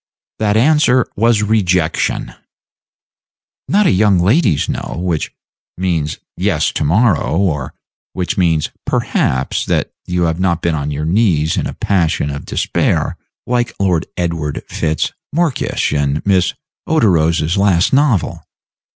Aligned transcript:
That 0.39 0.57
answer 0.57 1.05
was 1.15 1.41
a 1.41 1.45
rejection! 1.45 2.33
Not 3.67 3.85
a 3.85 3.91
young 3.91 4.17
lady's 4.17 4.67
No, 4.67 4.95
which 4.97 5.31
means 5.77 6.17
yes 6.35 6.71
to 6.71 6.83
morrow, 6.83 7.37
or 7.37 7.75
which 8.13 8.35
means 8.35 8.71
perhaps 8.87 9.63
that 9.65 9.91
you 10.07 10.23
have 10.23 10.39
not 10.39 10.63
been 10.63 10.73
on 10.73 10.89
your 10.89 11.05
knees 11.05 11.55
in 11.55 11.67
a 11.67 11.75
passion 11.75 12.31
of 12.31 12.45
despair, 12.47 13.15
like 13.45 13.75
Lord 13.79 14.07
Edward 14.17 14.63
Fitz 14.67 15.11
Morkysh 15.31 15.93
in 15.93 16.23
Miss 16.25 16.55
Oderose's 16.87 17.55
last 17.55 17.93
novel. 17.93 18.43